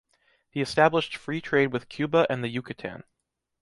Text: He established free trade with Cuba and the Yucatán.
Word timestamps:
He 0.49 0.61
established 0.61 1.15
free 1.15 1.41
trade 1.41 1.67
with 1.71 1.87
Cuba 1.87 2.25
and 2.27 2.43
the 2.43 2.51
Yucatán. 2.51 3.03